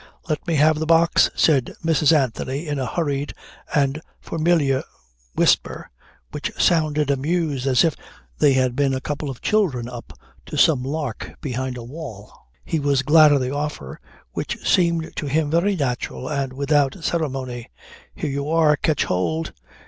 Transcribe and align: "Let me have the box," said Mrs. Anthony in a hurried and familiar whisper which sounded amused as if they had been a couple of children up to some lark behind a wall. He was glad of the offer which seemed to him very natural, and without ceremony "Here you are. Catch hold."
"Let 0.27 0.47
me 0.47 0.55
have 0.55 0.79
the 0.79 0.87
box," 0.87 1.29
said 1.35 1.75
Mrs. 1.85 2.11
Anthony 2.11 2.67
in 2.67 2.79
a 2.79 2.87
hurried 2.87 3.35
and 3.75 4.01
familiar 4.19 4.81
whisper 5.35 5.91
which 6.31 6.51
sounded 6.57 7.11
amused 7.11 7.67
as 7.67 7.83
if 7.83 7.95
they 8.39 8.53
had 8.53 8.75
been 8.75 8.95
a 8.95 8.99
couple 8.99 9.29
of 9.29 9.41
children 9.43 9.87
up 9.87 10.11
to 10.47 10.57
some 10.57 10.81
lark 10.81 11.35
behind 11.39 11.77
a 11.77 11.83
wall. 11.83 12.33
He 12.65 12.79
was 12.79 13.03
glad 13.03 13.31
of 13.31 13.41
the 13.41 13.53
offer 13.53 13.99
which 14.31 14.67
seemed 14.67 15.15
to 15.17 15.27
him 15.27 15.51
very 15.51 15.75
natural, 15.75 16.27
and 16.27 16.53
without 16.53 17.03
ceremony 17.03 17.67
"Here 18.15 18.31
you 18.31 18.49
are. 18.49 18.75
Catch 18.77 19.03
hold." 19.03 19.53